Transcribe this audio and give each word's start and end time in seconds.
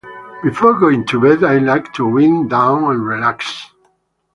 Before 0.41 0.79
going 0.79 1.05
to 1.05 1.21
bed, 1.21 1.43
I 1.43 1.59
like 1.59 1.93
to 1.93 2.07
wind 2.07 2.49
down 2.49 2.85
and 2.85 3.05
relax. 3.05 3.69